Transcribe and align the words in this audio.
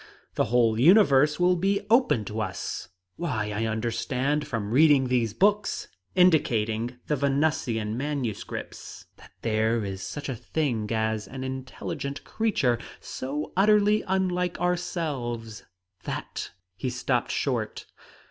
The 0.33 0.45
whole 0.45 0.79
universe 0.79 1.39
will 1.39 1.55
be 1.55 1.85
open 1.87 2.25
to 2.25 2.41
us! 2.41 2.89
Why, 3.17 3.51
I 3.51 3.65
understand 3.67 4.47
from 4.47 4.71
reading 4.71 5.09
these 5.09 5.35
books" 5.35 5.89
indicating 6.15 6.97
the 7.05 7.15
Venusian 7.15 7.95
manuscripts 7.95 9.05
"that 9.17 9.29
there 9.43 9.85
is 9.85 10.01
such 10.01 10.27
a 10.27 10.33
thing 10.35 10.89
as 10.91 11.27
an 11.27 11.43
intelligent 11.43 12.23
creature, 12.23 12.79
so 12.99 13.53
utterly 13.55 14.03
unlike 14.07 14.59
ourselves 14.59 15.65
that" 16.05 16.49
He 16.79 16.89
stopped 16.89 17.29
short. 17.29 17.85